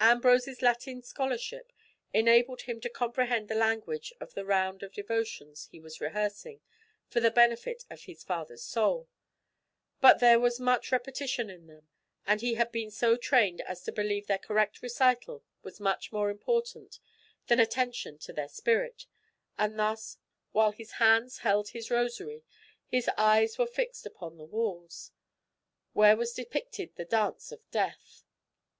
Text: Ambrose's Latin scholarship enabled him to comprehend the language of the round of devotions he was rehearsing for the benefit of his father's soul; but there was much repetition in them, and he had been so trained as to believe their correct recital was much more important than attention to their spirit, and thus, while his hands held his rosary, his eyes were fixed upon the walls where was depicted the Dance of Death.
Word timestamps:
Ambrose's 0.00 0.60
Latin 0.60 1.02
scholarship 1.04 1.72
enabled 2.12 2.62
him 2.62 2.80
to 2.80 2.88
comprehend 2.88 3.46
the 3.46 3.54
language 3.54 4.12
of 4.18 4.34
the 4.34 4.44
round 4.44 4.82
of 4.82 4.92
devotions 4.92 5.68
he 5.70 5.78
was 5.78 6.00
rehearsing 6.00 6.60
for 7.06 7.20
the 7.20 7.30
benefit 7.30 7.84
of 7.88 8.00
his 8.06 8.24
father's 8.24 8.64
soul; 8.64 9.08
but 10.00 10.18
there 10.18 10.40
was 10.40 10.58
much 10.58 10.90
repetition 10.90 11.48
in 11.48 11.68
them, 11.68 11.86
and 12.26 12.40
he 12.40 12.54
had 12.54 12.72
been 12.72 12.90
so 12.90 13.16
trained 13.16 13.60
as 13.60 13.82
to 13.84 13.92
believe 13.92 14.26
their 14.26 14.36
correct 14.36 14.82
recital 14.82 15.44
was 15.62 15.78
much 15.78 16.10
more 16.10 16.28
important 16.28 16.98
than 17.46 17.60
attention 17.60 18.18
to 18.18 18.32
their 18.32 18.48
spirit, 18.48 19.06
and 19.56 19.78
thus, 19.78 20.18
while 20.50 20.72
his 20.72 20.94
hands 20.98 21.38
held 21.38 21.68
his 21.68 21.88
rosary, 21.88 22.42
his 22.88 23.08
eyes 23.16 23.58
were 23.58 23.66
fixed 23.68 24.04
upon 24.06 24.38
the 24.38 24.44
walls 24.44 25.12
where 25.92 26.16
was 26.16 26.32
depicted 26.32 26.92
the 26.96 27.04
Dance 27.04 27.52
of 27.52 27.60
Death. 27.70 28.24